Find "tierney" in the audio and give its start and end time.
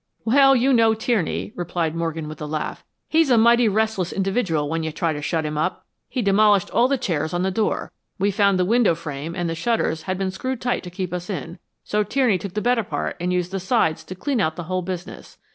0.95-1.53, 12.01-12.39